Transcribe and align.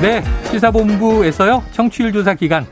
네, 0.00 0.22
시사본부에서요. 0.50 1.62
청취율 1.72 2.12
조사 2.12 2.34
기간 2.34 2.66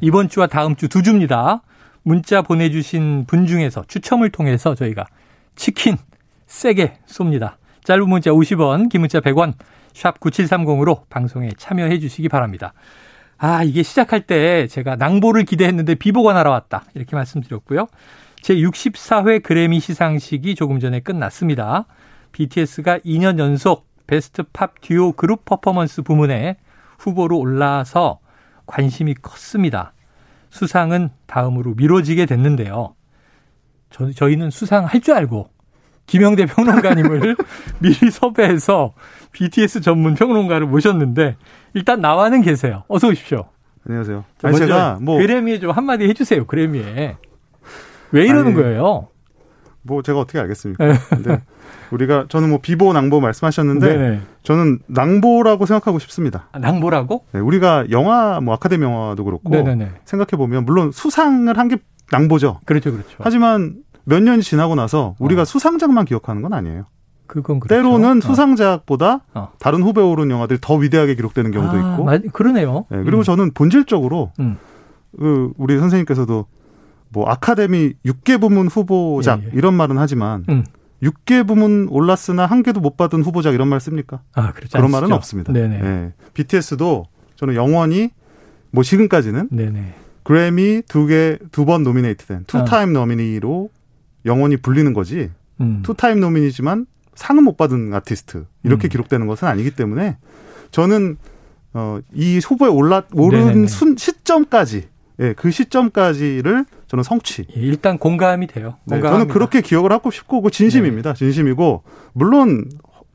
이번 0.00 0.28
주와 0.28 0.46
다음 0.46 0.76
주 0.76 0.88
두 0.88 1.02
주입니다. 1.02 1.62
문자 2.02 2.40
보내주신 2.42 3.24
분 3.26 3.46
중에서 3.46 3.84
추첨을 3.88 4.30
통해서 4.30 4.74
저희가 4.74 5.06
치킨 5.56 5.96
세게 6.46 6.98
쏩니다. 7.06 7.54
짧은 7.84 8.08
문자 8.08 8.30
50원, 8.30 8.88
긴 8.90 9.00
문자 9.00 9.20
100원, 9.20 9.54
샵 9.92 10.20
9730으로 10.20 11.02
방송에 11.10 11.50
참여해 11.56 11.98
주시기 11.98 12.28
바랍니다. 12.28 12.72
아, 13.38 13.62
이게 13.64 13.82
시작할 13.82 14.22
때 14.22 14.66
제가 14.68 14.96
낭보를 14.96 15.44
기대했는데 15.44 15.96
비보가 15.96 16.32
날아왔다. 16.32 16.84
이렇게 16.94 17.16
말씀드렸고요. 17.16 17.86
제 18.40 18.54
64회 18.54 19.42
그래미 19.42 19.80
시상식이 19.80 20.54
조금 20.54 20.78
전에 20.80 21.00
끝났습니다. 21.00 21.86
BTS가 22.32 22.98
2년 23.00 23.38
연속 23.38 23.87
베스트 24.08 24.42
팝 24.52 24.80
듀오 24.80 25.12
그룹 25.12 25.44
퍼포먼스 25.44 26.02
부문에 26.02 26.56
후보로 26.98 27.38
올라서 27.38 28.18
관심이 28.66 29.14
컸습니다. 29.14 29.92
수상은 30.50 31.10
다음으로 31.26 31.74
미뤄지게 31.74 32.26
됐는데요. 32.26 32.96
저, 33.90 34.10
저희는 34.10 34.50
수상할 34.50 35.00
줄 35.00 35.14
알고 35.14 35.50
김영대 36.06 36.46
평론가님을 36.46 37.36
미리 37.80 38.10
섭외해서 38.10 38.94
BTS 39.32 39.82
전문 39.82 40.14
평론가를 40.14 40.66
모셨는데 40.66 41.36
일단 41.74 42.00
나와는 42.00 42.42
계세요. 42.42 42.84
어서 42.88 43.08
오십시오. 43.08 43.44
안녕하세요. 43.86 44.24
아니 44.42 44.56
제가 44.56 44.98
뭐 45.00 45.18
그래미에 45.18 45.60
좀 45.60 45.70
한마디 45.70 46.08
해주세요. 46.08 46.46
그래미에 46.46 47.16
왜 48.12 48.24
이러는 48.24 48.46
아니, 48.46 48.54
거예요? 48.54 49.08
뭐 49.88 50.02
제가 50.02 50.20
어떻게 50.20 50.38
알겠습니까? 50.38 50.84
네. 50.86 50.94
근데 51.08 51.42
우리가 51.90 52.26
저는 52.28 52.50
뭐 52.50 52.58
비보 52.60 52.92
낭보 52.92 53.20
말씀하셨는데 53.20 53.96
네네. 53.96 54.20
저는 54.44 54.78
낭보라고 54.86 55.66
생각하고 55.66 55.98
싶습니다. 55.98 56.48
아, 56.52 56.58
낭보라고? 56.58 57.24
네, 57.32 57.40
우리가 57.40 57.86
영화 57.90 58.40
뭐 58.40 58.54
아카데미 58.54 58.84
영화도 58.84 59.24
그렇고 59.24 59.50
생각해 60.04 60.36
보면 60.36 60.64
물론 60.64 60.92
수상을 60.92 61.56
한 61.58 61.68
게 61.68 61.78
낭보죠. 62.10 62.60
그렇죠, 62.64 62.92
그렇죠. 62.92 63.16
하지만 63.20 63.76
몇 64.04 64.22
년이 64.22 64.42
지나고 64.42 64.74
나서 64.74 65.14
우리가 65.18 65.42
어. 65.42 65.44
수상작만 65.44 66.04
기억하는 66.06 66.40
건 66.42 66.52
아니에요. 66.54 66.84
그건 67.26 67.60
그렇죠. 67.60 67.82
때로는 67.82 68.18
어. 68.18 68.20
수상작보다 68.22 69.20
어. 69.34 69.52
다른 69.58 69.82
후배 69.82 70.00
오른 70.00 70.30
영화들이 70.30 70.58
더 70.62 70.74
위대하게 70.76 71.14
기록되는 71.14 71.50
경우도 71.50 71.72
아, 71.76 71.92
있고. 71.92 72.04
맞, 72.04 72.22
그러네요. 72.32 72.86
네, 72.90 73.02
그리고 73.04 73.18
음. 73.18 73.22
저는 73.22 73.52
본질적으로 73.52 74.32
음. 74.40 74.56
그 75.18 75.52
우리 75.58 75.78
선생님께서도 75.78 76.46
뭐 77.10 77.28
아카데미 77.28 77.94
6개 78.04 78.40
부문 78.40 78.68
후보작 78.68 79.42
예, 79.42 79.46
예. 79.46 79.50
이런 79.54 79.74
말은 79.74 79.98
하지만 79.98 80.44
음. 80.48 80.64
6개 81.02 81.46
부문 81.46 81.86
올랐으나 81.90 82.46
한 82.46 82.62
개도 82.62 82.80
못 82.80 82.96
받은 82.96 83.22
후보작 83.22 83.54
이런 83.54 83.68
말 83.68 83.80
씁니까? 83.80 84.20
아, 84.34 84.52
그런 84.52 84.68
않으시죠? 84.72 84.88
말은 84.88 85.12
없습니다. 85.12 85.52
네네. 85.52 85.78
네. 85.80 86.12
BTS도 86.34 87.06
저는 87.36 87.54
영원히 87.54 88.10
뭐 88.72 88.82
지금까지는 88.82 89.48
네네. 89.50 89.94
그래미 90.24 90.82
두 90.88 91.06
개 91.06 91.38
두 91.52 91.64
번 91.64 91.82
nominate된 91.84 92.44
two 92.46 92.64
time 92.64 92.90
아. 92.90 93.00
nominee로 93.00 93.70
영원히 94.26 94.56
불리는 94.56 94.92
거지. 94.92 95.30
음. 95.60 95.80
two 95.84 95.94
time 95.94 96.20
nominee지만 96.20 96.86
상은 97.14 97.44
못 97.44 97.56
받은 97.56 97.94
아티스트 97.94 98.44
이렇게 98.64 98.88
음. 98.88 98.90
기록되는 98.90 99.26
것은 99.26 99.48
아니기 99.48 99.70
때문에 99.70 100.18
저는 100.70 101.16
어, 101.74 102.00
이 102.12 102.38
후보에 102.44 102.68
올라 102.68 103.02
오른 103.12 103.66
순 103.66 103.96
시점까지 103.96 104.88
예, 105.20 105.32
그 105.34 105.50
시점까지를 105.50 106.64
저는 106.88 107.04
성취. 107.04 107.46
예, 107.56 107.60
일단 107.60 107.98
공감이 107.98 108.46
돼요. 108.46 108.76
네, 108.84 109.00
저는 109.00 109.28
그렇게 109.28 109.60
기억을 109.60 109.92
하고 109.92 110.10
싶고 110.10 110.40
그 110.42 110.50
진심입니다. 110.50 111.12
네. 111.12 111.18
진심이고 111.18 111.82
물론 112.14 112.68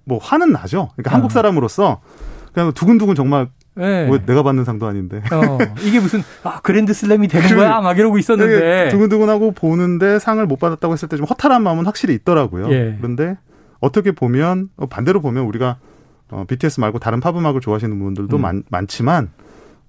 뭐 0.06 0.20
화는 0.20 0.52
나죠. 0.52 0.90
그러니까 0.96 1.12
어. 1.12 1.14
한국 1.16 1.32
사람으로서 1.32 2.02
그냥 2.54 2.72
두근두근 2.74 3.16
정말 3.16 3.50
네. 3.76 4.06
뭐 4.06 4.20
내가 4.24 4.44
받는 4.44 4.64
상도 4.66 4.86
아닌데. 4.86 5.24
어, 5.32 5.58
이게 5.84 6.00
무슨 6.00 6.22
아 6.44 6.60
그랜드 6.62 6.94
슬램이 6.94 7.28
되는 7.28 7.50
그 7.50 7.56
거야 7.56 7.82
막 7.82 7.98
이러고 7.98 8.20
있었는데 8.20 8.90
두근두근하고 8.90 9.52
보는데 9.54 10.20
상을 10.20 10.46
못 10.46 10.60
받았다고 10.60 10.94
했을 10.94 11.10
때 11.10 11.18
좀 11.18 11.26
허탈한 11.26 11.64
마음은 11.64 11.86
확실히 11.88 12.14
있더라고요. 12.14 12.72
예. 12.72 12.96
그런데 12.98 13.38
어떻게 13.80 14.12
보면 14.12 14.70
어, 14.78 14.86
반대로 14.86 15.20
보면 15.22 15.46
우리가 15.46 15.78
어, 16.30 16.46
BTS 16.48 16.80
말고 16.80 17.00
다른 17.00 17.20
팝 17.20 17.36
음악을 17.36 17.60
좋아하시는 17.62 17.98
분들도 17.98 18.38
음. 18.38 18.42
많, 18.42 18.64
많지만 18.70 19.32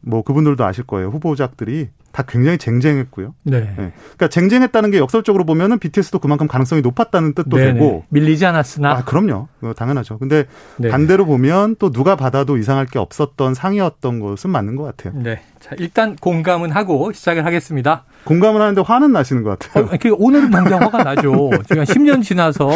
뭐 0.06 0.22
그분들도 0.22 0.64
아실 0.64 0.84
거예요. 0.84 1.08
후보작들이 1.08 1.88
다 2.12 2.22
굉장히 2.28 2.58
쟁쟁했고요. 2.58 3.34
네. 3.42 3.60
네. 3.60 3.74
그러니까 3.74 4.28
쟁쟁했다는 4.28 4.92
게 4.92 4.98
역설적으로 4.98 5.44
보면은 5.44 5.80
BTS도 5.80 6.20
그만큼 6.20 6.46
가능성이 6.46 6.80
높았다는 6.80 7.34
뜻도 7.34 7.56
네네. 7.56 7.72
되고 7.74 8.04
밀리지 8.10 8.46
않았으나 8.46 8.92
아 8.92 9.04
그럼요. 9.04 9.48
당연하죠. 9.74 10.18
근데 10.18 10.44
네. 10.76 10.90
반대로 10.90 11.26
보면 11.26 11.74
또 11.80 11.90
누가 11.90 12.14
받아도 12.14 12.56
이상할 12.56 12.86
게 12.86 13.00
없었던 13.00 13.54
상이었던 13.54 14.20
것은 14.20 14.50
맞는 14.50 14.76
것 14.76 14.84
같아요. 14.84 15.20
네. 15.20 15.40
자 15.58 15.74
일단 15.78 16.14
공감은 16.14 16.70
하고 16.70 17.10
시작을 17.12 17.44
하겠습니다. 17.46 18.04
공감을 18.24 18.60
하는데 18.60 18.80
화는 18.80 19.10
나시는 19.10 19.42
것 19.42 19.58
같아요. 19.58 19.86
어, 19.86 20.16
오늘은 20.16 20.50
당장 20.50 20.82
화가 20.82 21.02
나죠. 21.02 21.50
제가 21.68 21.82
10년 21.82 22.22
지나서 22.22 22.70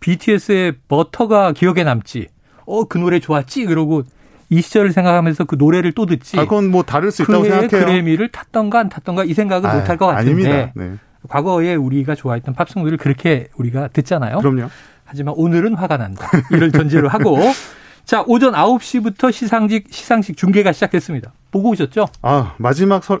BTS의 0.00 0.74
버터가 0.88 1.52
기억에 1.52 1.84
남지. 1.84 2.28
어, 2.66 2.84
그 2.84 2.98
노래 2.98 3.18
좋았지? 3.18 3.64
그러고 3.64 4.02
이 4.50 4.60
시절을 4.62 4.92
생각하면서 4.92 5.44
그 5.44 5.56
노래를 5.58 5.92
또 5.92 6.06
듣지. 6.06 6.38
아, 6.38 6.44
그건 6.44 6.70
뭐 6.70 6.82
다를 6.82 7.10
수 7.10 7.22
있다고 7.22 7.44
생각해요. 7.44 7.68
그래미를 7.68 8.28
탔던가 8.28 8.80
안 8.80 8.88
탔던가 8.88 9.24
이 9.24 9.34
생각은 9.34 9.68
못 9.70 9.88
할 9.88 9.96
것 9.98 10.06
같은데. 10.06 10.30
아닙니다. 10.30 10.72
네. 10.74 10.92
과거에 11.28 11.74
우리가 11.74 12.14
좋아했던 12.14 12.54
팝송들을 12.54 12.96
그렇게 12.98 13.48
우리가 13.56 13.88
듣잖아요. 13.88 14.38
그럼요. 14.38 14.68
하지만 15.04 15.34
오늘은 15.36 15.74
화가 15.74 15.96
난다. 15.98 16.28
이를 16.50 16.70
전제로 16.72 17.08
하고 17.08 17.38
자, 18.04 18.24
오전 18.26 18.52
9시부터 18.54 19.30
시상식 19.32 19.88
시상식 19.90 20.36
중계가 20.36 20.72
시작됐습니다. 20.72 21.32
보고 21.50 21.70
오셨죠? 21.70 22.06
아, 22.22 22.54
마지막 22.58 23.04
설 23.04 23.20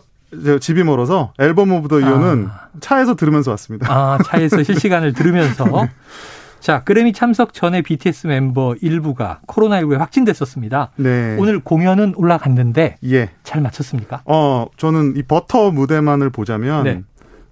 집이 0.60 0.84
멀어서 0.84 1.32
Album 1.38 1.72
of 1.72 1.88
the 1.88 2.00
Year는 2.00 2.48
아. 2.50 2.68
차에서 2.80 3.16
들으면서 3.16 3.50
왔습니다. 3.52 3.86
아, 3.90 4.18
차에서 4.24 4.62
실시간을 4.62 5.12
들으면서 5.14 5.64
네. 5.84 5.90
자, 6.60 6.82
그래미 6.84 7.12
참석 7.12 7.52
전에 7.52 7.82
BTS 7.82 8.26
멤버 8.26 8.74
일부가 8.80 9.40
코로나19에 9.46 9.98
확진됐었습니다. 9.98 10.90
네. 10.96 11.36
오늘 11.38 11.60
공연은 11.60 12.14
올라갔는데 12.16 12.96
예. 13.04 13.30
잘 13.42 13.62
마쳤습니까? 13.62 14.22
어, 14.24 14.66
저는 14.76 15.14
이 15.16 15.22
버터 15.22 15.70
무대만을 15.70 16.30
보자면 16.30 16.84
네. 16.84 17.02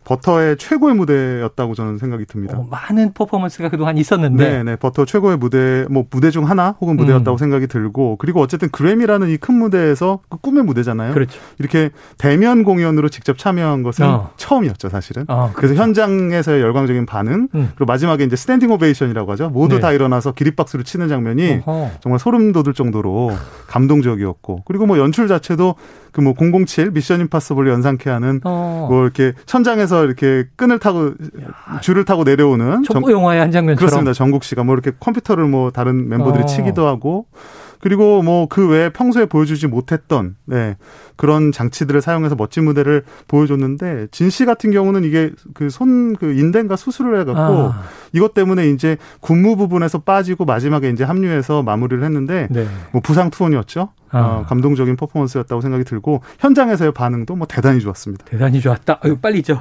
버터의 0.06 0.56
최고의 0.56 0.94
무대였다고 0.94 1.75
저는 1.75 1.99
생각이 1.99 2.27
듭니다. 2.27 2.56
어, 2.56 2.67
많은 2.71 3.12
퍼포먼스가 3.12 3.69
그동안 3.69 3.99
있었는데. 3.99 4.49
네, 4.49 4.62
네. 4.62 4.77
버터 4.77 5.05
최고의 5.05 5.37
무대, 5.37 5.84
뭐 5.91 6.05
무대 6.09 6.31
중 6.31 6.49
하나 6.49 6.77
혹은 6.81 6.97
무대였다고 6.97 7.37
음. 7.37 7.39
생각이 7.39 7.67
들고 7.67 8.17
그리고 8.17 8.41
어쨌든 8.41 8.71
그래미라는 8.71 9.28
이 9.31 9.37
큰 9.39 9.55
무대에서 9.56 10.21
그 10.28 10.39
꿈의 10.39 10.65
무대잖아요. 10.65 11.12
그렇죠. 11.12 11.39
이렇게 11.59 11.91
대면 12.19 12.65
공연으로 12.65 13.09
직접 13.09 13.37
참여한 13.37 13.83
것은 13.83 14.06
어. 14.06 14.31
처음이었죠, 14.37 14.89
사실은. 14.89 15.25
어, 15.28 15.50
그렇죠. 15.53 15.55
그래서 15.56 15.75
현장에서의 15.75 16.62
열광적인 16.62 17.05
반응 17.05 17.49
음. 17.55 17.71
그리고 17.75 17.84
마지막에 17.87 18.25
이제 18.25 18.34
standing 18.37 18.70
ovation이라고 18.70 19.31
하죠. 19.33 19.50
모두 19.50 19.75
네. 19.77 19.81
다 19.81 19.93
일어나서 19.93 20.33
기립박수를 20.33 20.84
치는 20.84 21.09
장면이 21.09 21.62
어허. 21.67 21.91
정말 22.00 22.19
소름 22.21 22.53
돋을 22.53 22.73
정도로 22.75 23.33
감동적이었고 23.67 24.62
그리고 24.64 24.87
뭐 24.87 24.99
연출 24.99 25.29
자체도 25.29 25.75
그 26.12 26.23
뭐 26.23 26.32
007 26.35 26.93
Mission 26.93 27.20
Impossible 27.20 27.69
연상케 27.69 28.09
하는 28.09 28.41
어. 28.44 28.87
뭐 28.88 29.02
이렇게 29.02 29.35
천장에서 29.44 29.95
이렇게 30.04 30.44
끈을 30.56 30.78
타고 30.78 31.08
야. 31.08 31.81
줄을 31.81 32.04
타고 32.04 32.25
내려오는 32.25 32.82
정, 32.84 33.10
영화의 33.10 33.40
한 33.40 33.50
장면처럼 33.52 33.76
그렇습니다. 33.76 34.12
정국 34.12 34.44
씨가 34.44 34.64
뭐 34.64 34.75
이렇게 34.75 34.93
컴퓨터를 34.98 35.46
뭐 35.46 35.70
다른 35.70 36.08
멤버들이 36.08 36.43
어. 36.44 36.46
치기도 36.46 36.87
하고 36.87 37.26
그리고 37.81 38.22
뭐 38.22 38.46
그 38.48 38.66
외에 38.69 38.88
평소에 38.88 39.26
보여주지 39.26 39.66
못했던 39.66 40.37
네, 40.46 40.76
그런 41.16 41.52
장치들을 41.52 42.00
사용해서 42.00 42.34
멋진 42.34 42.64
무대를 42.64 43.04
보여줬는데 43.28 44.08
진 44.10 44.31
씨 44.31 44.44
같은 44.44 44.70
경우는 44.70 45.04
이게 45.04 45.31
그 45.54 45.69
손그 45.70 46.19
그 46.19 46.32
인대인가 46.32 46.76
수술을 46.76 47.20
해갖고 47.20 47.40
아. 47.40 47.82
이것 48.12 48.34
때문에 48.34 48.69
이제 48.70 48.96
군무 49.20 49.56
부분에서 49.56 49.99
빠지고 50.00 50.44
마지막에 50.46 50.88
이제 50.90 51.04
합류해서 51.04 51.62
마무리를 51.62 52.02
했는데 52.02 52.49
네. 52.50 52.66
뭐 52.92 53.00
부상 53.02 53.31
투혼이었죠. 53.31 53.90
아. 54.10 54.19
어, 54.20 54.46
감동적인 54.49 54.96
퍼포먼스였다고 54.96 55.60
생각이 55.60 55.84
들고 55.84 56.22
현장에서의 56.38 56.92
반응도 56.92 57.37
뭐 57.37 57.46
대단히 57.46 57.81
좋았습니다. 57.81 58.25
대단히 58.25 58.60
좋았다. 58.60 59.00
어, 59.02 59.14
빨리 59.20 59.42
죠 59.42 59.60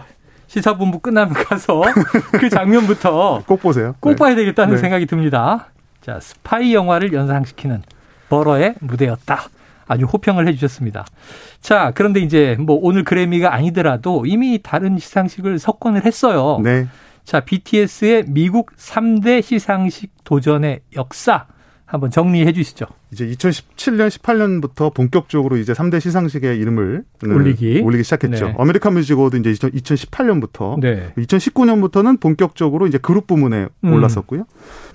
시사본부 0.56 1.00
끝나면 1.00 1.34
가서 1.34 1.82
그 2.40 2.50
장면부터 2.50 3.44
꼭 3.46 3.62
보세요. 3.62 3.96
꼭 4.00 4.12
네. 4.12 4.16
봐야 4.16 4.36
되겠다는 4.36 4.76
네. 4.76 4.82
생각이 4.82 5.06
듭니다. 5.06 5.68
자, 6.00 6.20
스파이 6.22 6.74
영화를 6.74 7.12
연상시키는 7.12 7.84
버터의 8.30 8.76
무대였다. 8.80 9.50
아주 9.88 10.06
호평을 10.06 10.48
해주셨습니다. 10.48 11.06
자, 11.60 11.92
그런데 11.94 12.22
이제 12.22 12.56
뭐 12.60 12.80
오늘 12.82 13.04
그래미가 13.04 13.54
아니더라도 13.54 14.26
이미 14.26 14.60
다른 14.64 14.98
시상식을 14.98 15.60
석권을 15.60 16.06
했어요. 16.06 16.60
네. 16.64 16.88
자, 17.26 17.42
BTS의 17.42 18.26
미국 18.28 18.72
3대 18.78 19.42
시상식 19.42 20.24
도전의 20.24 20.82
역사 20.96 21.48
한번 21.86 22.12
정리해 22.12 22.54
주시죠. 22.54 22.86
이제 23.12 23.26
2017년, 23.28 24.10
18년부터 24.10 24.94
본격적으로 24.94 25.58
이제 25.58 25.74
3대 25.74 26.00
시상식의 26.00 26.58
이름을 26.58 27.04
올리기 27.24 27.82
올리기 27.82 28.04
시작했죠. 28.04 28.48
네. 28.48 28.56
American 28.58 28.94
Music 28.94 29.18
Award 29.18 29.38
이제 29.38 29.52
2018년부터 29.52 30.80
네. 30.80 31.14
2019년부터는 31.18 32.20
본격적으로 32.20 32.88
이제 32.88 32.98
그룹 32.98 33.28
부문에 33.28 33.68
음. 33.84 33.94
올랐었고요. 33.94 34.46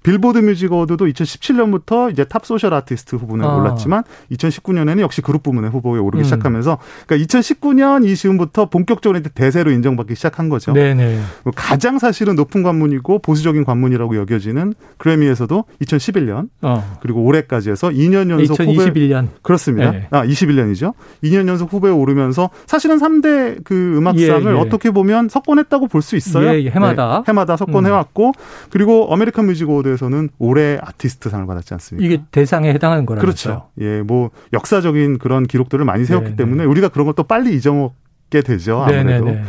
빌보드 0.03 0.39
Music 0.39 0.73
Award도 0.73 1.07
2017년부터 1.07 2.11
이제 2.11 2.25
Top 2.25 2.47
Social 2.47 2.75
Artist 2.75 3.17
후보에 3.17 3.43
아. 3.43 3.57
올랐지만 3.57 4.05
2019년에는 4.33 5.01
역시 5.01 5.21
그룹 5.21 5.43
부문의 5.43 5.71
후보에 5.71 6.01
오르기 6.01 6.23
음. 6.23 6.25
시작하면서 6.25 6.79
그러니까 7.07 7.27
2019년 7.27 8.07
이 8.07 8.15
시점부터 8.15 8.71
본격적으로 8.71 9.19
이제 9.19 9.31
대세로 9.35 9.71
인정받기 9.71 10.15
시작한 10.15 10.49
거죠. 10.49 10.73
네네. 10.73 11.21
뭐 11.45 11.53
가장 11.55 11.99
사실은 11.99 12.35
높은 12.35 12.63
관문이고 12.63 13.21
보수적인 13.21 13.65
관문이라고 13.65 14.17
여겨지는 14.17 14.75
그래미에서도 14.99 15.65
2011년 15.83 16.49
어. 16.63 16.99
그리고 17.01 17.23
올해까지 17.23 17.71
해서 17.71 17.91
2년 18.09 18.31
연속 18.31 18.57
2021년 18.59 19.23
후보에 19.25 19.31
그렇습니다. 19.43 19.91
네. 19.93 20.07
아 20.11 20.25
21년이죠. 20.25 20.95
2년 21.25 21.47
연속 21.49 21.73
후보에 21.73 21.91
오르면서 21.91 22.51
사실은 22.67 22.99
3대 22.99 23.63
그 23.65 23.97
음악상을 23.99 24.45
예, 24.53 24.57
예. 24.57 24.61
어떻게 24.61 24.91
보면 24.91 25.29
석권했다고 25.29 25.87
볼 25.89 26.01
수 26.03 26.17
있어요. 26.17 26.49
예, 26.55 26.63
예. 26.65 26.71
해마다 26.71 27.19
네. 27.27 27.31
해마다 27.31 27.57
석권해 27.57 27.91
왔고 27.91 28.29
음. 28.29 28.33
그리고 28.71 29.07
American 29.13 29.47
Music 29.47 29.69
Award 29.69 29.89
대에서는 29.91 30.31
올해 30.39 30.79
아티스트상을 30.81 31.47
받았지 31.47 31.75
않습니까? 31.75 32.07
이게 32.07 32.23
대상에 32.31 32.73
해당하는 32.73 33.05
거라죠. 33.07 33.21
그렇죠. 33.21 33.69
예, 33.81 34.01
뭐 34.03 34.31
역사적인 34.53 35.19
그런 35.19 35.47
기록들을 35.47 35.85
많이 35.85 36.05
세웠기. 36.07 36.37
때문에 36.37 36.65
우리가 36.65 36.89
그런 36.89 37.05
걸 37.07 37.11
또 37.17 37.25
빨리 37.25 37.55
잊어먹게 37.57 38.43
되죠. 38.43 38.81
아무래도. 38.83 39.29
예, 39.29 39.43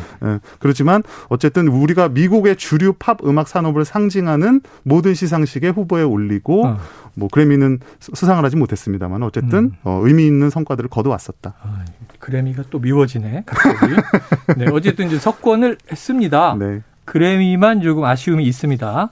그렇지만 0.59 1.03
어쨌든 1.29 1.67
우리가 1.67 2.09
미국의 2.09 2.55
주류 2.55 2.93
팝 2.93 3.19
음악 3.25 3.47
산업을 3.47 3.85
상징하는 3.85 4.61
모든 4.83 5.13
시상식에 5.13 5.69
후보에 5.69 6.03
올리고 6.03 6.65
어. 6.65 6.77
뭐 7.13 7.29
그래미는 7.31 7.79
수상을 7.99 8.43
하지 8.43 8.55
못했습니다만 8.55 9.23
어쨌든 9.23 9.59
음. 9.59 9.71
어, 9.83 10.01
의미 10.03 10.25
있는 10.25 10.49
성과들을 10.49 10.89
거둬왔었다. 10.89 11.53
아, 11.61 11.85
그래미가 12.19 12.63
또 12.69 12.79
미워지네. 12.79 13.43
갑자기. 13.45 13.93
네, 14.57 14.65
어쨌든 14.71 15.07
이제 15.07 15.19
석권을 15.19 15.77
했습니다. 15.91 16.55
네. 16.57 16.81
그래미만 17.05 17.81
조금 17.81 18.03
아쉬움이 18.03 18.43
있습니다. 18.45 19.11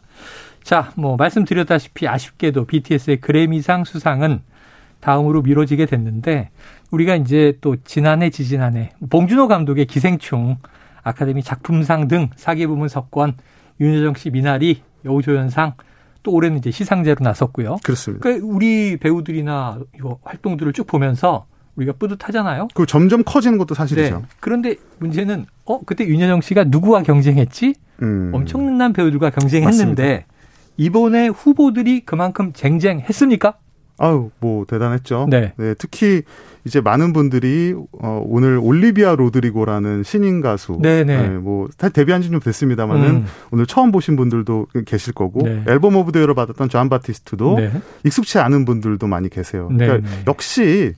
자, 0.63 0.91
뭐 0.95 1.15
말씀드렸다시피 1.17 2.07
아쉽게도 2.07 2.65
BTS의 2.65 3.21
그래미상 3.21 3.83
수상은 3.83 4.41
다음으로 4.99 5.41
미뤄지게 5.41 5.85
됐는데 5.85 6.49
우리가 6.91 7.15
이제 7.15 7.57
또 7.61 7.75
지난해 7.83 8.29
지지난해 8.29 8.91
봉준호 9.09 9.47
감독의 9.47 9.85
기생충 9.85 10.57
아카데미 11.03 11.43
작품상 11.43 12.07
등 12.07 12.29
사기 12.35 12.67
부문 12.67 12.87
석권 12.87 13.35
윤여정 13.79 14.15
씨 14.15 14.29
미나리 14.29 14.81
여우조연상 15.05 15.73
또 16.23 16.31
올해는 16.33 16.57
이제 16.57 16.71
시상제로 16.71 17.23
나섰고요. 17.23 17.77
그렇습니다. 17.83 18.21
그러니까 18.21 18.45
우리 18.45 18.97
배우들이나 18.97 19.79
이거 19.95 20.19
활동들을 20.23 20.73
쭉 20.73 20.85
보면서 20.85 21.45
우리가 21.75 21.93
뿌듯하잖아요. 21.93 22.67
그 22.73 22.85
점점 22.85 23.23
커지는 23.23 23.57
것도 23.57 23.73
사실이죠. 23.73 24.17
네. 24.17 24.23
그런데 24.41 24.75
문제는 24.99 25.45
어 25.65 25.79
그때 25.85 26.05
윤여정 26.05 26.41
씨가 26.41 26.65
누구와 26.65 27.03
경쟁했지? 27.03 27.75
음. 28.01 28.31
엄청난 28.33 28.91
배우들과 28.91 29.29
경쟁했는데 29.29 30.03
맞습니다. 30.03 30.25
이번에 30.75 31.27
후보들이 31.27 32.01
그만큼 32.01 32.51
쟁쟁했습니까? 32.53 33.53
아유, 33.99 34.31
뭐 34.39 34.65
대단했죠. 34.65 35.27
네. 35.29 35.53
네. 35.57 35.75
특히 35.77 36.23
이제 36.65 36.81
많은 36.81 37.13
분들이 37.13 37.73
어 38.01 38.23
오늘 38.25 38.57
올리비아 38.61 39.15
로드리고라는 39.15 40.03
신인 40.03 40.41
가수 40.41 40.79
네네. 40.81 41.03
네. 41.03 41.27
네, 41.29 41.37
뭐 41.37 41.67
데뷔한 41.77 42.21
지 42.21 42.29
좀 42.29 42.39
됐습니다만은 42.39 43.09
음. 43.09 43.25
오늘 43.51 43.65
처음 43.65 43.91
보신 43.91 44.15
분들도 44.15 44.67
계실 44.85 45.13
거고 45.13 45.41
네. 45.43 45.63
Album 45.67 45.95
of 45.95 46.11
the 46.11 46.18
Year를 46.18 46.35
받았던 46.35 46.69
존 46.69 46.89
바티스트도 46.89 47.55
네. 47.57 47.71
익숙치 48.05 48.39
않은 48.39 48.65
분들도 48.65 49.05
많이 49.07 49.29
계세요. 49.29 49.67
그러니까 49.69 49.97
네, 49.97 50.15
네. 50.15 50.23
역시 50.27 50.93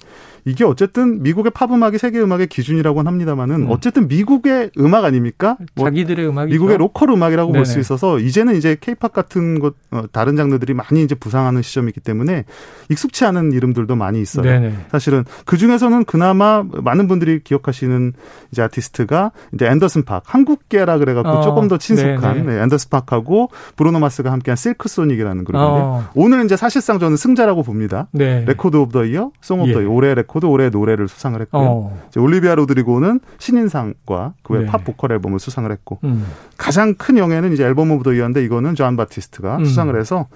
이게 0.46 0.64
어쨌든 0.64 1.22
미국의 1.24 1.52
팝 1.54 1.72
음악이 1.72 1.98
세계 1.98 2.20
음악의 2.20 2.48
기준이라고는 2.48 3.08
합니다만은 3.12 3.56
음. 3.56 3.68
어쨌든 3.70 4.08
미국의 4.08 4.72
음악 4.80 5.06
아닙니까? 5.06 5.58
뭐 5.76 5.86
자기들의 5.86 6.28
음악이 6.28 6.52
미국의 6.52 6.78
local 6.78 7.10
음악이라고 7.12 7.52
볼 7.52 7.66
수 7.66 7.80
있어서 7.80 8.20
이제는 8.20 8.56
이제 8.56 8.76
케이팝 8.80 9.14
같은 9.14 9.60
것 9.60 9.76
어, 9.92 10.04
다른 10.12 10.36
장르들이 10.36 10.74
많이 10.74 11.04
이제 11.04 11.16
부상하는 11.16 11.62
시점이기 11.62 12.00
때문에 12.00 12.46
익숙치 12.90 13.24
않은 13.26 13.52
이름들도 13.54 13.96
많이 13.96 14.22
있어요. 14.22 14.44
네네. 14.44 14.74
사실은 14.92 15.24
그 15.46 15.58
중에서는 15.58 16.06
그나마 16.06 16.64
많은 16.64 17.08
분들이 17.08 17.44
기억하시는 17.44 18.14
이제 18.52 18.62
아티스트가 18.62 19.32
이제 19.54 19.68
앤더슨 19.68 20.04
팍 20.04 20.24
한국계라 20.26 20.98
그래갖고 20.98 21.30
어. 21.30 21.42
조금 21.42 21.68
더 21.68 21.78
친숙한 21.78 22.46
네, 22.48 22.62
앤더슨 22.64 22.90
팍하고 22.90 23.50
브루노 23.76 24.00
마스가 24.00 24.32
함께한 24.32 24.56
실크 24.56 24.90
소닉이라는 24.90 25.44
그룹인데 25.44 25.82
어. 25.82 26.10
오늘 26.16 26.44
이제 26.46 26.58
사실상 26.58 26.98
저는 27.00 27.16
승자라고 27.18 27.64
봅니다. 27.64 28.08
네. 28.12 28.44
Record 28.48 28.78
of 28.78 28.92
the 28.92 29.06
Year, 29.06 29.32
Song 29.42 29.62
of 29.62 29.74
the 29.74 29.82
Year 29.82 29.90
올해 29.90 30.14
레코드 30.16 30.31
레코드 30.32 30.46
올해 30.46 30.70
노래를 30.70 31.10
수상을 31.10 31.40
했고요. 31.42 31.62
어. 31.62 32.02
올리비아 32.18 32.56
로드리고는 32.56 33.20
신인상과 33.38 34.34
그 34.44 34.60
외 34.60 34.70
팝 34.70 34.86
보컬 34.86 35.12
앨범을 35.12 35.40
수상을 35.40 35.70
했고 35.70 36.00
음. 36.06 36.26
가장 36.58 36.96
큰 36.96 37.18
영예는 37.18 37.52
이제 37.52 37.64
Album 37.66 37.92
of 37.92 38.04
the 38.04 38.14
Year인데 38.14 38.44
이거는 38.44 38.76
존 38.76 38.96
바티스트가 38.96 39.58
음. 39.58 39.66
수상을 39.66 40.00
해서 40.00 40.28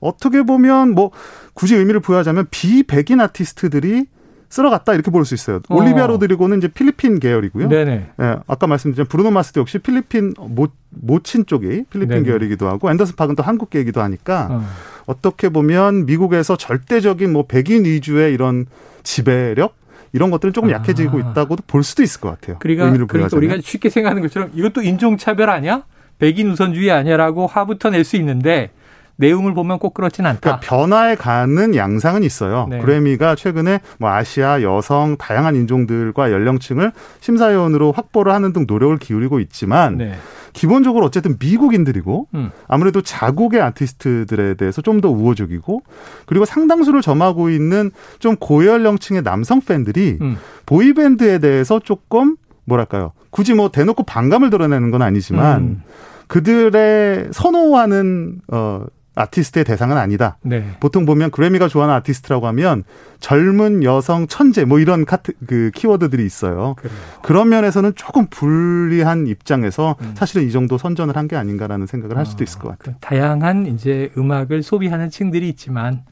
어떻게 0.00 0.42
보면 0.42 0.94
뭐 0.94 1.10
굳이 1.54 1.74
의미를 1.74 2.00
부여하자면 2.00 2.46
비백인 2.50 3.20
아티스트들이 3.20 4.06
쓸어갔다 4.52 4.92
이렇게 4.92 5.10
볼 5.10 5.24
수 5.24 5.34
있어요. 5.34 5.60
어. 5.68 5.74
올리비아 5.76 6.06
로드리고는 6.06 6.58
이제 6.58 6.68
필리핀 6.68 7.18
계열이고요. 7.20 7.68
네네. 7.68 8.06
예, 8.20 8.36
아까 8.46 8.66
말씀드린 8.66 9.06
브루노 9.06 9.30
마스도 9.30 9.60
역시 9.60 9.78
필리핀 9.78 10.34
모, 10.38 10.68
모친 10.90 11.46
쪽이 11.46 11.84
필리핀 11.90 12.08
네네. 12.08 12.22
계열이기도 12.24 12.68
하고 12.68 12.90
앤더슨 12.90 13.16
팍은 13.16 13.34
또 13.34 13.42
한국계이기도 13.42 14.02
하니까 14.02 14.48
어. 14.50 14.64
어떻게 15.06 15.48
보면 15.48 16.04
미국에서 16.06 16.56
절대적인 16.56 17.32
뭐 17.32 17.46
백인 17.46 17.84
위주의 17.86 18.34
이런 18.34 18.66
지배력 19.04 19.74
이런 20.12 20.30
것들은 20.30 20.52
조금 20.52 20.68
아. 20.68 20.72
약해지고 20.74 21.18
있다고도 21.20 21.62
볼 21.66 21.82
수도 21.82 22.02
있을 22.02 22.20
것 22.20 22.28
같아요. 22.28 22.58
그러니까, 22.60 22.90
그러니까 23.06 23.34
우리가 23.36 23.56
쉽게 23.62 23.88
생각하는 23.88 24.20
것처럼 24.22 24.50
이것도 24.54 24.82
인종차별 24.82 25.48
아니야? 25.48 25.84
백인 26.18 26.50
우선주의 26.50 26.90
아니야라고 26.90 27.46
화부터 27.46 27.88
낼 27.90 28.04
수 28.04 28.16
있는데 28.16 28.70
내용을 29.16 29.54
보면 29.54 29.78
꼭 29.78 29.94
그렇진 29.94 30.26
않다. 30.26 30.40
그러니까 30.40 30.60
변화에 30.60 31.14
가는 31.14 31.74
양상은 31.76 32.22
있어요. 32.22 32.66
네. 32.70 32.78
그래미가 32.78 33.34
최근에 33.34 33.80
뭐 33.98 34.10
아시아, 34.10 34.62
여성, 34.62 35.16
다양한 35.16 35.54
인종들과 35.56 36.32
연령층을 36.32 36.92
심사위원으로 37.20 37.92
확보를 37.92 38.32
하는 38.32 38.52
등 38.52 38.64
노력을 38.66 38.96
기울이고 38.98 39.40
있지만 39.40 39.98
네. 39.98 40.14
기본적으로 40.52 41.06
어쨌든 41.06 41.36
미국인들이고 41.40 42.28
음. 42.34 42.50
아무래도 42.68 43.00
자국의 43.00 43.60
아티스트들에 43.62 44.54
대해서 44.54 44.82
좀 44.82 45.00
더 45.02 45.08
우호적이고 45.10 45.82
그리고 46.26 46.44
상당수를 46.44 47.00
점하고 47.00 47.48
있는 47.50 47.90
좀 48.20 48.36
고연령층의 48.36 49.22
남성 49.22 49.60
팬들이 49.60 50.18
음. 50.20 50.36
보이밴드에 50.66 51.38
대해서 51.38 51.80
조금 51.80 52.36
뭐랄까요 52.66 53.12
굳이 53.30 53.54
뭐 53.54 53.70
대놓고 53.70 54.04
반감을 54.04 54.50
드러내는 54.50 54.90
건 54.92 55.02
아니지만 55.02 55.60
음. 55.62 55.82
그들의 56.28 57.28
선호하는 57.32 58.40
어 58.52 58.84
아티스트의 59.14 59.64
대상은 59.64 59.96
아니다. 59.96 60.36
네. 60.42 60.64
보통 60.80 61.04
보면 61.06 61.30
그래미가 61.30 61.68
좋아하는 61.68 61.94
아티스트라고 61.96 62.46
하면 62.48 62.84
젊은 63.20 63.84
여성 63.84 64.26
천재 64.26 64.64
뭐 64.64 64.78
이런 64.78 65.04
카트 65.04 65.32
그 65.46 65.70
키워드들이 65.74 66.24
있어요. 66.24 66.74
그래요. 66.78 66.94
그런 67.22 67.48
면에서는 67.50 67.92
조금 67.94 68.26
불리한 68.28 69.26
입장에서 69.26 69.96
음. 70.00 70.12
사실은 70.16 70.46
이 70.46 70.50
정도 70.52 70.78
선전을 70.78 71.16
한 71.16 71.22
게 71.28 71.36
아닌가라는 71.36 71.86
생각을 71.86 72.16
할 72.18 72.26
수도 72.26 72.42
있을 72.42 72.58
것 72.58 72.76
같아요. 72.76 72.96
다양한 73.00 73.66
이제 73.66 74.10
음악을 74.18 74.62
소비하는 74.64 75.08
층들이 75.08 75.48
있지만 75.50 76.02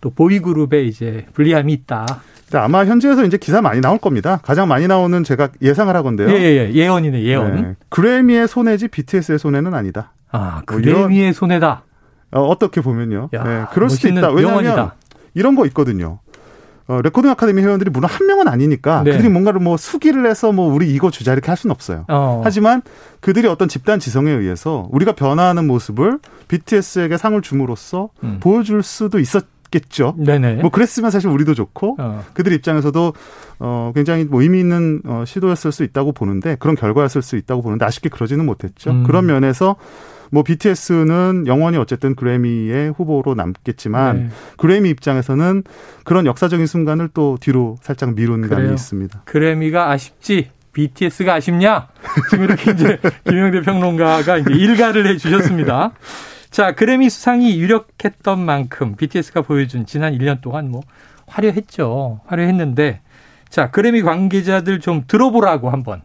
또 0.00 0.10
보이 0.10 0.38
그룹에 0.38 0.84
이제 0.84 1.26
불리함이 1.34 1.72
있다. 1.72 2.06
아마 2.54 2.84
현지에서 2.84 3.24
이제 3.24 3.36
기사 3.36 3.60
많이 3.60 3.80
나올 3.80 3.98
겁니다. 3.98 4.38
가장 4.44 4.68
많이 4.68 4.86
나오는 4.86 5.22
제가 5.24 5.48
예상을 5.60 5.94
하건데요. 5.94 6.28
예, 6.30 6.34
예, 6.34 6.68
예. 6.68 6.72
예언이네, 6.72 7.22
예언. 7.22 7.56
네. 7.62 7.74
그래미의 7.90 8.48
손해지 8.48 8.88
BTS의 8.88 9.38
손해는 9.38 9.74
아니다. 9.74 10.12
아, 10.30 10.62
뭐 10.66 10.76
그래미의 10.78 11.32
손해다. 11.32 11.82
어, 12.32 12.42
어떻게 12.42 12.80
보면요. 12.80 13.30
야, 13.32 13.42
네, 13.44 13.64
그럴 13.72 13.90
수도 13.90 14.08
있다. 14.08 14.30
왜냐하면 14.30 14.64
명언이다. 14.64 14.94
이런 15.34 15.54
거 15.56 15.66
있거든요. 15.66 16.20
어, 16.90 17.00
레코딩 17.02 17.30
아카데미 17.30 17.62
회원들이 17.62 17.90
물론 17.90 18.10
한 18.10 18.26
명은 18.26 18.48
아니니까 18.48 19.04
네. 19.04 19.12
그들이 19.12 19.28
뭔가를 19.28 19.60
뭐 19.60 19.76
수기를 19.76 20.28
해서 20.28 20.50
뭐 20.50 20.72
우리 20.74 20.92
이거 20.92 21.08
주자 21.12 21.32
이렇게 21.32 21.46
할 21.46 21.56
수는 21.56 21.70
없어요. 21.72 22.04
어. 22.08 22.40
하지만 22.42 22.82
그들이 23.20 23.46
어떤 23.46 23.68
집단 23.68 24.00
지성에 24.00 24.28
의해서 24.28 24.88
우리가 24.90 25.12
변화하는 25.12 25.68
모습을 25.68 26.18
BTS에게 26.48 27.16
상을 27.16 27.40
줌으로써 27.42 28.08
음. 28.24 28.38
보여줄 28.40 28.82
수도 28.82 29.18
있었. 29.18 29.44
겠죠. 29.70 30.16
네네. 30.18 30.54
뭐 30.62 30.70
그랬으면 30.70 31.12
사실 31.12 31.30
우리도 31.30 31.54
좋고 31.54 31.94
어. 32.00 32.24
그들 32.34 32.52
입장에서도 32.54 33.12
어 33.60 33.92
굉장히 33.94 34.24
뭐 34.24 34.42
의미 34.42 34.58
있는 34.58 35.00
어 35.06 35.22
시도였을 35.24 35.70
수 35.70 35.84
있다고 35.84 36.10
보는데 36.10 36.56
그런 36.58 36.74
결과였을 36.74 37.22
수 37.22 37.36
있다고 37.36 37.62
보는데 37.62 37.84
아쉽게 37.84 38.08
그러지는 38.08 38.46
못했죠. 38.46 38.90
음. 38.90 39.04
그런 39.04 39.26
면에서 39.26 39.76
뭐 40.30 40.42
BTS는 40.42 41.44
영원히 41.46 41.76
어쨌든 41.76 42.14
그래미의 42.14 42.92
후보로 42.96 43.34
남겠지만 43.34 44.16
네. 44.16 44.28
그래미 44.56 44.90
입장에서는 44.90 45.64
그런 46.04 46.26
역사적인 46.26 46.66
순간을 46.66 47.10
또 47.12 47.36
뒤로 47.40 47.76
살짝 47.82 48.14
미룬 48.14 48.42
그래요. 48.42 48.56
감이 48.62 48.72
있습니다. 48.74 49.22
그래미가 49.24 49.90
아쉽지. 49.90 50.50
BTS가 50.72 51.34
아쉽냐? 51.34 51.88
지금 52.30 52.44
이렇게 52.44 52.70
이제 52.70 52.98
김영대 53.26 53.62
평론가가 53.62 54.36
이제 54.38 54.52
일가를 54.54 55.06
해 55.08 55.16
주셨습니다. 55.16 55.90
자, 56.50 56.74
그래미 56.76 57.10
수상이 57.10 57.58
유력했던 57.60 58.38
만큼 58.44 58.94
BTS가 58.94 59.42
보여준 59.42 59.84
지난 59.84 60.16
1년 60.16 60.40
동안 60.40 60.70
뭐 60.70 60.82
화려했죠. 61.26 62.20
화려했는데 62.26 63.00
자, 63.48 63.70
그래미 63.70 64.02
관계자들 64.02 64.78
좀 64.78 65.04
들어보라고 65.08 65.70
한번 65.70 66.02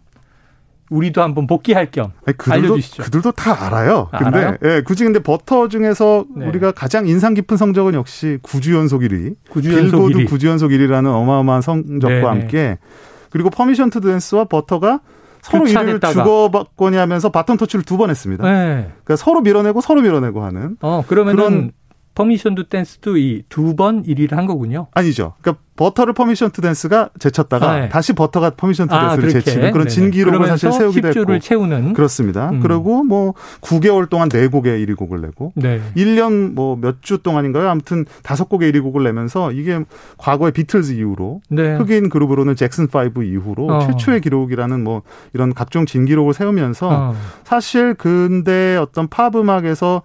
우리도 0.90 1.22
한번 1.24 1.48
복귀할 1.48 1.90
겸 1.92 2.12
그들도, 2.26 2.54
알려주시죠. 2.54 3.04
그들도 3.04 3.32
다 3.32 3.66
알아요. 3.66 4.08
아, 4.12 4.20
근데 4.20 4.40
알아요? 4.40 4.58
예, 4.64 4.82
굳이 4.86 5.04
근데 5.04 5.20
버터 5.20 5.68
중에서 5.68 6.26
네. 6.36 6.46
우리가 6.48 6.72
가장 6.72 7.08
인상 7.08 7.34
깊은 7.34 7.58
성적은 7.58 7.94
역시 7.96 8.38
9주 8.44 8.74
연속 8.76 9.02
1위. 9.02 9.36
9주 9.50 9.74
연속 9.76 10.08
빌보드 10.08 10.18
1위. 10.20 10.28
9주 10.30 10.48
연속 10.48 10.70
1위라는 10.70 11.08
어마어마한 11.08 11.62
성적과 11.62 12.08
네네. 12.10 12.26
함께 12.26 12.78
그리고 13.32 13.50
Permission 13.50 13.90
to 13.90 14.00
Dance와 14.02 14.46
버터가 14.46 15.00
서로 15.42 15.66
1위를 15.66 16.02
주고받거니 16.12 16.98
하면서 16.98 17.30
바톤 17.30 17.58
터치를 17.58 17.84
두 17.84 17.98
번 17.98 18.10
했습니다. 18.10 18.44
네. 18.44 18.90
그러니까 19.04 19.16
서로 19.16 19.42
밀어내고 19.42 19.82
서로 19.82 20.02
밀어내고 20.02 20.44
하는. 20.44 20.78
어, 20.82 21.04
그러면은 21.08 21.72
Permission 22.16 22.56
to 22.56 22.64
Dance도 22.64 23.18
이 23.18 23.44
두 23.50 23.76
번 23.76 24.04
1위를 24.04 24.32
한 24.36 24.46
거군요. 24.46 24.88
아니죠. 24.94 25.34
그러니까 25.42 25.62
버터를 25.76 26.14
Permission 26.14 26.52
to 26.52 26.62
Dance가 26.62 27.10
제쳤다가 27.20 27.70
아, 27.70 27.80
네. 27.82 27.90
다시 27.90 28.14
버터가 28.14 28.52
Permission 28.52 28.88
to 28.88 28.96
Dance를 28.98 29.30
아, 29.30 29.32
제치는 29.34 29.72
그런 29.74 29.90
진기록을 29.90 30.48
사실 30.48 30.72
세우기도 30.72 31.10
했고. 31.10 31.40
세우는 31.40 31.92
그렇습니다. 31.94 32.50
음. 32.52 32.62
그리고 32.62 33.04
뭐 33.04 33.34
9개월 33.60 34.10
동안 34.10 34.30
4곡의 34.30 34.86
1위 34.88 34.96
곡을 34.96 35.20
내고 35.20 35.52
네. 35.56 35.82
1년 35.98 36.54
뭐 36.54 36.78
몇 36.78 37.02
주 37.02 37.18
동안인가요? 37.18 37.68
아무튼 37.70 38.06
5곡의 38.24 38.72
1위 38.72 38.82
곡을 38.82 39.04
내면서 39.04 39.52
이게 39.52 39.84
과거의 40.18 40.54
비틀즈 40.54 40.94
이후로 40.94 41.42
네. 41.50 41.76
흑인 41.76 42.08
그룹으로는 42.10 42.56
잭슨 42.56 42.88
5 42.88 43.22
이후로 43.24 43.68
어. 43.68 43.80
최초의 43.86 44.22
기록이라는 44.22 44.82
뭐 44.82 45.02
이런 45.34 45.54
각종 45.54 45.86
진기록을 45.86 46.34
세우면서 46.34 46.90
어. 46.90 47.16
사실 47.44 47.94
근대 47.96 48.78
어떤 48.78 49.10
팝 49.10 49.36
음악에서 49.36 50.04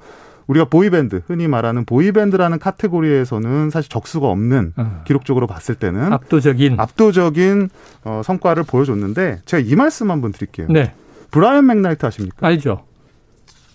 우리가 0.51 0.65
boy 0.65 0.90
band 0.90 1.23
흔히 1.29 1.47
말하는 1.47 1.85
boy 1.85 2.02
band라는 2.02 2.59
카테고리에서는 2.59 3.71
사실 3.71 3.89
적수가 3.89 4.27
없는 4.27 4.73
어. 4.77 5.03
기록적으로 5.07 5.47
봤을 5.47 5.77
때는 5.77 6.13
압도적인 6.13 6.81
압도적인 6.81 7.71
어, 8.05 8.23
성과를 8.25 8.65
보여줬는데 8.65 9.43
제가 9.45 9.63
이 9.65 9.77
말씀 9.77 10.11
한번 10.11 10.33
드릴게요. 10.33 10.67
네. 10.69 10.93
브라이언 11.31 11.67
맥나이트 11.67 12.05
아십니까? 12.05 12.45
알죠. 12.45 12.85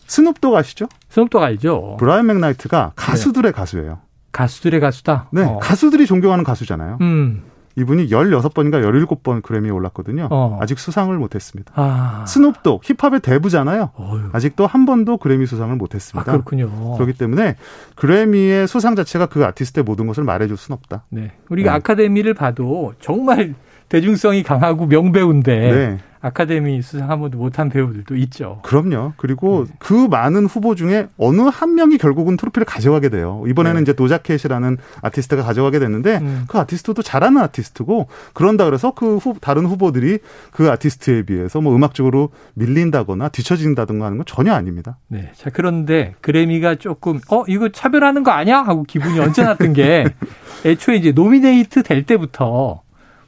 스눕독 0.08 0.53
아시죠? 0.53 0.88
스눕독 1.08 1.41
알죠. 1.41 1.96
브라이언 1.98 2.27
맥나이트가 2.27 2.91
가수들의 2.98 3.53
네. 3.53 3.55
가수예요. 3.55 4.00
가수들의 4.34 4.82
가수다. 4.82 5.29
네, 5.32 5.44
어. 5.44 5.60
가수들이 5.60 6.05
존경하는 6.05 6.44
가수잖아요. 6.44 6.98
음. 7.00 7.44
이분이 7.77 8.08
16번인가 8.08 8.82
17번 8.82 9.41
그래미에 9.41 9.72
올랐거든요. 9.72 10.29
어. 10.32 10.58
아직 10.62 10.79
수상을 10.79 11.15
못했습니다. 11.17 11.74
아. 11.75 12.24
스눕독 12.27 12.84
힙합의 12.84 13.20
대부잖아요. 13.20 13.91
어휴. 13.96 14.29
아직도 14.32 14.65
한 14.65 14.86
번도 14.86 15.17
그래미 15.17 15.46
수상을 15.46 15.75
못했습니다. 15.75 16.32
아, 16.32 16.34
그렇군요. 16.34 16.94
그렇기 16.96 17.13
때문에 17.13 17.58
그래미의 17.96 18.67
수상 18.67 18.96
자체가 18.96 19.25
그 19.27 19.46
아티스트의 19.46 19.84
모든 19.84 20.08
것을 20.08 20.24
말해줄 20.24 20.55
수는 20.58 20.77
없다. 20.77 21.03
네. 21.10 21.34
우리가 21.50 21.72
네. 21.72 21.77
아카데미를 21.77 22.34
봐도 22.34 22.94
정말 23.00 23.55
대중성이 23.89 24.44
강하고 24.44 24.88
명배우인데 24.88 25.56
네. 25.58 25.98
아카데미 26.25 26.82
수상 26.82 27.12
한 27.12 27.20
번도 27.20 27.38
못한 27.38 27.70
배우들도 27.70 28.15
있죠. 28.15 28.60
그럼요. 28.63 29.13
그리고 29.15 29.65
네. 29.68 29.75
그 29.77 29.94
많은 29.94 30.48
후보 30.48 30.74
중에 30.74 31.08
어느 31.20 31.42
한 31.42 31.75
명이 31.75 32.00
결국은 32.00 32.36
트로피를 32.36 32.65
가져가게 32.65 33.10
돼요. 33.10 33.44
이번에는 33.48 33.75
네. 33.75 33.82
이제 33.84 33.94
도자켓이라는 33.94 34.77
아티스트가 35.04 35.44
가져가게 35.44 35.77
됐는데 35.77 36.18
음. 36.18 36.46
그 36.48 36.58
아티스트도 36.58 37.04
잘하는 37.04 37.39
아티스트고 37.44 38.08
그런다 38.34 38.65
그래서 38.65 38.92
그 38.96 39.18
후, 39.18 39.36
다른 39.39 39.68
후보들이 39.68 40.18
그 40.51 40.72
아티스트에 40.72 41.24
비해서 41.24 41.62
뭐 41.62 41.75
음악적으로 41.75 42.30
밀린다거나 42.56 43.30
뒤처진다든가 43.30 44.06
하는 44.06 44.18
건 44.18 44.25
전혀 44.25 44.51
아닙니다. 44.51 44.98
네. 45.08 45.30
자, 45.36 45.51
그런데 45.54 46.15
그래미가 46.22 46.75
조금 46.75 47.20
어, 47.30 47.44
이거 47.48 47.70
차별하는 47.70 48.24
거 48.24 48.32
아니야? 48.32 48.63
하고 48.63 48.82
기분이 48.82 49.20
언짢았던 49.20 49.74
게 49.74 50.06
애초에 50.65 50.96
이제 50.96 51.12
nominate 51.12 51.84
될 51.84 52.01
때부터 52.01 52.82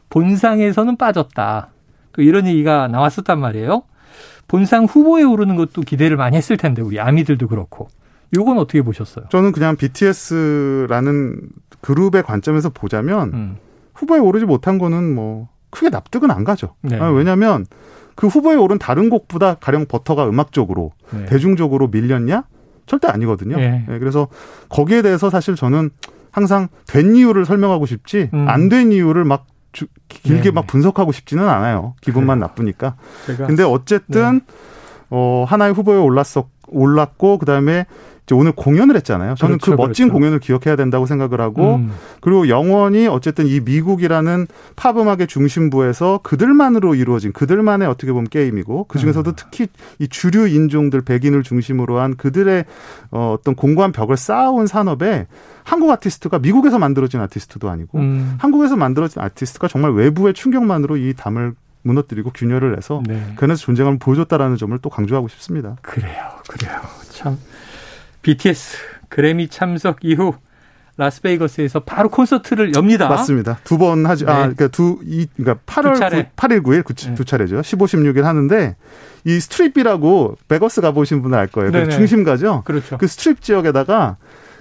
본상에서는 0.10 0.98
빠졌다. 0.98 1.70
또 2.14 2.22
이런 2.22 2.48
얘기가 2.48 2.88
나왔었단 2.88 3.40
말이에요. 3.40 3.84
본상 4.48 4.86
후보에 4.86 5.24
오르는 5.24 5.56
것도 5.56 5.82
기대를 5.82 6.18
많이 6.18 6.38
했을 6.38 6.58
텐데 6.58 6.82
우리 6.82 7.00
아미들도 7.00 7.48
그렇고. 7.48 7.90
요건 8.36 8.58
어떻게 8.58 8.82
보셨어요? 8.82 9.26
저는 9.30 9.52
그냥 9.52 9.76
BTS라는 9.76 11.40
그룹의 11.82 12.24
관점에서 12.24 12.70
보자면 12.70 13.32
음. 13.34 13.58
후보에 13.94 14.20
오르지 14.20 14.46
못한 14.46 14.78
거는 14.78 15.14
뭐 15.16 15.48
크게 15.70 15.90
납득은 15.90 16.32
안 16.32 16.44
가죠. 16.44 16.76
네. 16.82 17.00
아, 17.00 17.10
왜냐하면 17.10 17.66
그 18.16 18.28
후보에 18.28 18.56
오른 18.56 18.80
다른 18.80 19.10
곡보다 19.10 19.56
가령 19.56 19.86
버터가 19.86 20.28
음악적으로 20.28 20.92
네. 21.12 21.26
대중적으로 21.26 21.88
밀렸냐? 21.88 22.44
절대 22.86 23.08
아니거든요. 23.08 23.58
네. 23.58 23.86
네, 23.88 24.00
그래서 24.00 24.28
거기에 24.70 25.02
대해서 25.02 25.30
사실 25.30 25.56
저는 25.56 25.90
항상 26.32 26.68
된 26.88 27.16
이유를 27.16 27.46
설명하고 27.46 27.86
싶지 27.86 28.30
음. 28.34 28.48
안된 28.48 28.92
이유를 28.92 29.24
막 29.24 29.46
주, 29.78 29.86
길게 30.08 30.42
네. 30.42 30.52
막 30.52 30.66
분석하고 30.66 31.12
싶지는 31.12 31.48
않아요. 31.48 31.94
기분만 32.02 32.40
그래요. 32.40 32.48
나쁘니까. 32.48 32.96
근데 33.46 33.62
어쨌든 33.62 34.40
네. 34.40 34.56
어 35.12 35.46
하나의 35.48 35.74
후보에 35.74 36.00
올랐었 36.00 36.48
올랐고 36.68 37.38
그다음에 37.38 37.86
오늘 38.36 38.52
공연을 38.52 38.96
했잖아요. 38.98 39.36
저는 39.36 39.58
그렇죠, 39.60 39.78
그 39.78 39.82
멋진 39.82 40.08
그렇죠. 40.08 40.14
공연을 40.14 40.40
기억해야 40.40 40.76
된다고 40.76 41.06
생각을 41.06 41.40
하고 41.40 41.76
음. 41.76 41.92
그리고 42.20 42.50
영원히 42.50 43.08
어쨌든 43.08 43.48
이 43.48 43.60
미국이라는 43.62 44.48
팝 44.76 44.98
음악의 44.98 45.28
중심부에서 45.28 46.20
그들만으로 46.24 46.96
이루어진 46.96 47.32
그들만의 47.32 47.88
어떻게 47.88 48.12
보면 48.12 48.28
게임이고 48.30 48.86
그 48.90 49.00
중에서도 49.00 49.30
음. 49.30 49.34
특히 49.38 49.68
이 50.00 50.08
주류 50.08 50.48
인종들 50.48 51.02
백인을 51.02 51.44
중심으로 51.44 52.00
한 52.00 52.18
그들의 52.18 52.66
어, 53.12 53.36
어떤 53.38 53.56
공고한 53.56 53.92
벽을 53.92 54.18
쌓아온 54.18 54.68
산업에 54.68 55.28
한국 55.64 55.92
아티스트가 55.92 56.40
미국에서 56.40 56.80
만들어진 56.80 57.22
아티스트도 57.22 57.70
아니고 57.70 58.00
음. 58.00 58.36
한국에서 58.40 58.76
만들어진 58.76 59.22
아티스트가 59.22 59.68
정말 59.68 59.92
외부의 59.94 60.34
충격만으로 60.34 60.98
이 60.98 61.14
담을 61.16 61.54
무너뜨리고 61.84 62.32
균열을 62.32 62.76
해서 62.76 63.02
네. 63.06 63.34
그 63.36 63.46
안에서 63.46 63.62
존재감을 63.62 64.00
보여줬다라는 64.00 64.58
점을 64.58 64.78
또 64.80 64.90
강조하고 64.90 65.28
싶습니다. 65.30 65.78
그래요, 65.82 66.24
그래요. 66.48 66.82
참 67.10 67.38
BTS 68.32 68.78
그래미 69.08 69.48
참석 69.48 70.00
이후 70.04 70.34
라스베이거스에서 70.98 71.80
바로 71.82 72.10
콘서트를 72.10 72.74
엽니다. 72.76 73.08
맞습니다. 73.08 73.60
두 73.64 73.78
번 73.78 74.06
하죠. 74.08 74.28
아, 74.28 74.32
네. 74.32 74.34
아, 74.34 74.42
그러니까 74.42 74.68
두, 74.68 75.00
이, 75.06 75.28
그러니까 75.38 75.64
8월, 75.66 75.94
두 75.94 76.00
차례. 76.00 76.24
9, 76.24 76.30
8일, 76.36 76.64
9일, 76.64 76.84
그, 76.84 76.94
네. 76.94 77.14
두 77.16 77.24
차례죠. 77.24 77.62
15, 77.62 77.86
16일 77.86 78.24
하는데, 78.24 78.76
이 79.24 79.40
스트립이라고 79.40 80.38
베거스 80.50 80.82
가보신 80.82 81.22
분은 81.22 81.38
알 81.38 81.48
거예요. 81.48 81.72
그 81.72 81.90
중심가죠. 81.90 82.64
그렇죠. 82.66 82.98
그 82.98 83.08
스트립 83.08 83.42
지역에다가 83.42 84.18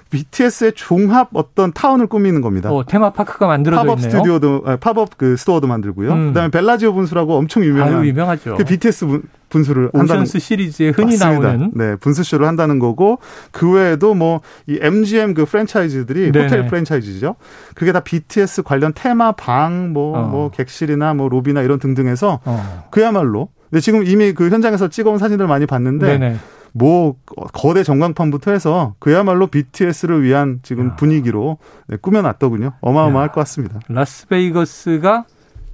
BTS의 0.09 0.73
종합 0.75 1.29
어떤 1.33 1.73
타운을 1.73 2.07
꾸미는 2.07 2.41
겁니다. 2.41 2.71
어, 2.71 2.85
테마파크가 2.85 3.47
만들어져 3.47 3.83
팝업 3.83 3.99
있네요. 3.99 4.11
스튜디오도 4.11 4.63
아, 4.65 4.75
팝업 4.77 5.17
그 5.17 5.35
스토어도 5.37 5.67
만들고요. 5.67 6.11
음. 6.11 6.27
그다음에 6.27 6.49
벨라지오 6.49 6.93
분수라고 6.93 7.35
엄청 7.35 7.63
유명한 7.63 7.97
아유, 7.97 8.07
유명하죠. 8.07 8.55
그 8.55 8.63
BTS 8.63 9.05
분, 9.05 9.23
분수를 9.49 9.89
한다는 9.93 10.25
시리즈에 10.25 10.89
흔히 10.89 11.17
맞습니다. 11.17 11.47
나오는 11.47 11.71
네, 11.73 11.95
분수 11.97 12.23
쇼를 12.23 12.47
한다는 12.47 12.79
거고 12.79 13.19
그 13.51 13.71
외에도 13.71 14.13
뭐 14.13 14.41
이 14.67 14.77
MGM 14.81 15.33
그 15.33 15.45
프랜차이즈들이 15.45 16.31
네네. 16.31 16.45
호텔 16.45 16.67
프랜차이즈죠. 16.67 17.35
그게 17.75 17.91
다 17.91 17.99
BTS 18.01 18.63
관련 18.63 18.91
테마 18.93 19.33
방 19.33 19.93
뭐뭐 19.93 20.17
어. 20.19 20.27
뭐 20.27 20.51
객실이나 20.51 21.13
뭐 21.13 21.29
로비나 21.29 21.61
이런 21.61 21.79
등등해서 21.79 22.39
어. 22.43 22.87
그야말로 22.91 23.49
근데 23.69 23.81
지금 23.81 24.05
이미 24.05 24.33
그 24.33 24.49
현장에서 24.49 24.87
찍어온 24.89 25.17
사진들 25.17 25.47
많이 25.47 25.65
봤는데 25.65 26.17
네네. 26.17 26.37
뭐 26.77 27.15
거대 27.53 27.83
전광판부터 27.83 28.51
해서 28.51 28.93
그야말로 28.99 29.47
BTS를 29.47 30.23
위한 30.23 30.59
지금 30.61 30.89
야. 30.89 30.95
분위기로 30.95 31.57
네, 31.87 31.97
꾸며놨더군요. 31.97 32.73
어마어마할 32.81 33.29
야. 33.29 33.31
것 33.31 33.41
같습니다. 33.41 33.79
라스베이거스가 33.87 35.25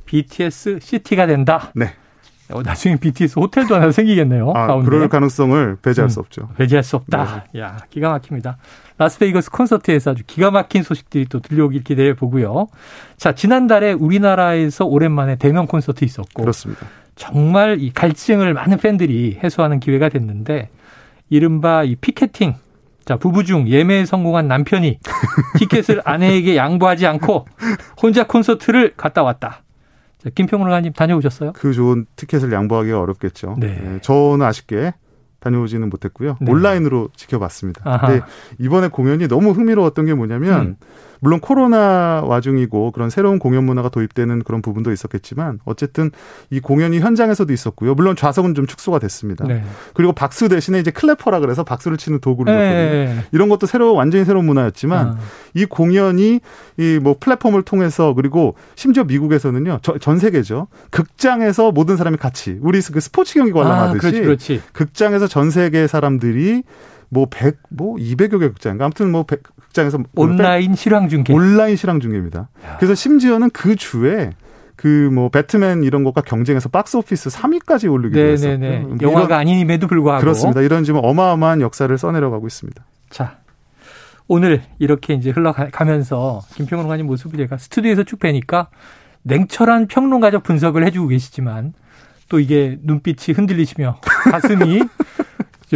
BTS 0.05 0.79
시티가 0.81 1.27
된다. 1.27 1.72
네. 1.75 1.93
어, 2.51 2.62
나중에 2.62 2.98
BTS 2.98 3.39
호텔도 3.39 3.75
하나 3.75 3.91
생기겠네요. 3.91 4.51
아, 4.51 4.67
가운데. 4.67 4.89
그럴 4.89 5.10
가능성을 5.10 5.77
배제할 5.81 6.07
음, 6.07 6.10
수 6.10 6.19
없죠. 6.19 6.50
배제할 6.57 6.83
수 6.83 6.98
없다. 6.98 7.45
네. 7.53 7.62
야, 7.62 7.77
기가 7.89 8.10
막힙니다. 8.10 8.57
라스베이거스 8.98 9.50
콘서트에서 9.50 10.12
아주 10.12 10.24
기가 10.27 10.51
막힌 10.51 10.83
소식들이 10.83 11.25
또 11.25 11.39
들려오길 11.39 11.83
기대해 11.83 12.13
보고요. 12.13 12.67
자, 13.17 13.33
지난달에 13.33 13.93
우리나라에서 13.93 14.86
오랜만에 14.86 15.38
대면 15.38 15.67
콘서트 15.67 16.05
있었고. 16.05 16.43
그렇습니다. 16.43 16.86
정말 17.15 17.79
이 17.79 17.91
갈증을 17.91 18.53
많은 18.53 18.77
팬들이 18.77 19.39
해소하는 19.43 19.79
기회가 19.79 20.10
됐는데 20.10 20.69
이른바 21.34 21.84
이 21.84 21.96
피켓팅. 21.96 22.54
자, 23.06 23.18
부부 23.18 23.44
중 23.44 23.68
예매에 23.68 24.06
성공한 24.06 24.48
남편이 24.48 25.00
티켓을 25.58 26.04
아내에게 26.06 26.56
양보하지 26.56 27.08
않고 27.08 27.48
혼자 28.02 28.28
콘서트를 28.28 28.94
갔다 28.96 29.24
왔다. 29.24 29.63
자, 30.20 30.30
김평론가님 30.34 30.94
다녀오셨어요? 30.94 31.54
그 31.54 31.74
좋은 31.74 32.06
티켓을 32.16 32.52
양보하기가 32.54 33.02
어렵겠죠. 33.02 33.56
네. 33.58 33.80
네. 33.84 34.00
저는 34.02 34.46
아쉽게 34.46 34.94
다녀오지는 35.40 35.90
못했고요. 35.90 36.38
네. 36.40 36.52
온라인으로 36.52 37.10
지켜봤습니다. 37.16 37.82
아하. 37.84 38.08
근데 38.08 38.25
이번에 38.60 38.90
공연이 38.90 39.28
너무 39.28 39.52
흥미로웠던 39.52 40.06
게 40.06 40.13
뭐냐면 40.13 40.62
음. 40.62 40.75
물론 41.24 41.39
코로나 41.39 42.22
와중이고 42.25 42.92
그런 42.92 43.10
새로운 43.10 43.39
공연 43.39 43.63
문화가 43.63 43.88
도입되는 43.88 44.44
그런 44.44 44.62
부분도 44.62 44.92
있었겠지만 44.92 45.60
어쨌든 45.63 46.12
이 46.50 46.60
공연이 46.60 47.00
현장에서도 47.00 47.53
있었고요. 47.53 47.96
물론 47.96 48.18
좌석은 48.18 48.56
좀 48.56 48.68
축소가 48.68 49.00
됐습니다. 49.00 49.46
네. 49.48 49.63
그리고 49.94 50.12
박수 50.12 50.50
대신에 50.50 50.80
이제 50.80 50.92
클래퍼라 50.92 51.39
그래서 51.39 51.63
박수를 51.63 51.96
치는 51.98 52.20
도구를 52.20 52.53
네. 52.53 53.06
줬거든요. 53.08 53.24
이런 53.32 53.48
것도 53.48 53.68
새로 53.68 53.94
완전히 53.94 54.25
새로운 54.25 54.46
문화였지만 54.46 55.08
아. 55.08 55.18
이 55.53 55.63
공연이 55.65 56.42
이 56.77 57.00
뭐 57.01 57.15
플랫폼을 57.20 57.63
통해서 57.63 58.13
그리고 58.13 58.56
심지어 58.75 59.03
미국에서는요. 59.03 59.80
저, 59.82 59.98
전 59.98 60.20
세계죠. 60.20 60.68
극장에서 60.89 61.72
모든 61.72 61.98
사람이 61.98 62.18
같이 62.18 62.58
우리 62.62 62.82
그 62.82 63.00
스포츠 63.00 63.34
경기 63.36 63.51
관람하듯이 63.51 63.98
아, 63.98 64.00
그렇지, 64.00 64.22
그렇지. 64.22 64.62
극장에서 64.74 65.27
전 65.27 65.51
세계 65.51 65.88
사람들이 65.88 66.63
뭐 67.13 67.27
100, 67.29 67.58
뭐 67.70 67.96
200여 67.96 68.39
개 68.39 68.48
극장인가? 68.50 68.86
아무튼 68.86 69.12
뭐 69.12 69.24
100, 69.24 69.43
극장에서 69.62 70.00
온라인 70.15 70.75
실황 70.75 71.08
중계. 71.08 71.34
온라인 71.34 71.75
실황 71.75 72.00
중계입니다. 72.00 72.39
야. 72.65 72.77
그래서 72.77 72.96
심지어는 72.96 73.51
그 73.51 73.75
주에 73.75 74.32
그뭐 74.75 75.29
배트맨 75.29 75.84
이런 75.84 76.03
것과 76.03 76.22
경쟁해서 76.22 76.70
박스 76.70 76.98
오피스 76.98 77.29
3위까지 77.29 77.91
올리기도 77.91 78.20
했어요. 78.20 78.58
뭐 78.58 78.98
영화가 79.01 79.38
아닌임에도 79.38 79.88
불구하고 79.88 80.20
그렇습니다. 80.22 80.62
이런 80.62 80.84
지금 80.84 81.00
어마어마한 81.03 81.62
역사를 81.62 81.96
써내려가고 81.96 82.48
있습니다. 82.48 82.84
자. 83.10 83.38
오늘 84.27 84.63
이렇게 84.79 85.13
이제 85.13 85.29
흘러가면서 85.32 86.41
김평론가님 86.55 87.05
모습을 87.05 87.38
제가 87.38 87.58
스튜디오에서 87.58 88.03
쭉 88.03 88.20
뵈니까 88.20 88.70
냉철한 89.24 89.88
평론가적 89.88 90.43
분석을 90.43 90.86
해주고 90.88 91.10
계시지만 91.10 91.74
또 92.29 92.39
이게 92.39 92.79
눈빛이 92.84 93.36
흔들리시며 93.36 94.00
가슴이 94.32 94.82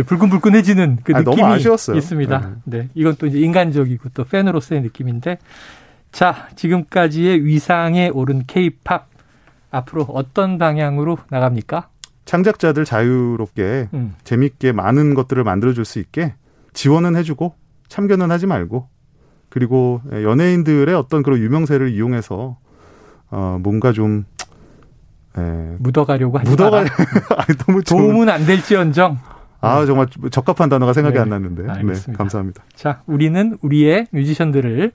불끈불끈해지는 0.03 0.99
그 1.03 1.11
느낌이 1.11 1.97
있습니다. 1.97 2.39
네. 2.65 2.77
네. 2.79 2.89
이건 2.93 3.15
또 3.17 3.27
이제 3.27 3.39
인간적이고 3.39 4.09
또 4.13 4.23
팬으로서의 4.23 4.81
느낌인데 4.81 5.37
자, 6.11 6.47
지금까지의 6.55 7.45
위상에 7.45 8.09
오른 8.09 8.43
케이팝 8.45 9.07
앞으로 9.71 10.03
어떤 10.09 10.57
방향으로 10.57 11.17
나갑니까? 11.29 11.89
창작자들 12.25 12.85
자유롭게 12.85 13.89
음. 13.93 14.15
재밌게 14.23 14.71
많은 14.71 15.13
것들을 15.13 15.43
만들어 15.43 15.73
줄 15.73 15.85
수 15.85 15.99
있게 15.99 16.33
지원은 16.73 17.15
해 17.15 17.23
주고 17.23 17.55
참견은 17.87 18.31
하지 18.31 18.47
말고 18.47 18.87
그리고 19.49 20.01
연예인들의 20.11 20.93
어떤 20.93 21.23
그런 21.23 21.39
유명세를 21.39 21.89
이용해서 21.91 22.57
어 23.29 23.59
뭔가 23.61 23.93
좀 23.93 24.25
에, 25.37 25.41
묻어가려고 25.79 26.37
하지 26.39 26.49
묻어가 26.49 26.79
아니, 27.37 27.57
너무 27.65 27.83
도움은 27.83 28.29
안 28.29 28.45
될지언정 28.45 29.17
아, 29.61 29.85
정말 29.85 30.07
적합한 30.31 30.69
단어가 30.69 30.93
생각이 30.93 31.15
네. 31.15 31.21
안 31.21 31.29
났는데. 31.29 31.63
네, 31.63 31.69
알겠습니다. 31.69 32.11
네, 32.11 32.17
감사합니다. 32.17 32.63
자, 32.75 33.01
우리는 33.05 33.57
우리의 33.61 34.07
뮤지션들을 34.11 34.91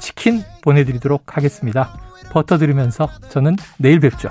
치킨 0.00 0.42
보내드리도록 0.66 1.36
하겠습니다. 1.36 1.96
버터 2.30 2.58
들으면서 2.58 3.08
저는 3.30 3.54
내일 3.78 4.00
뵙죠. 4.00 4.28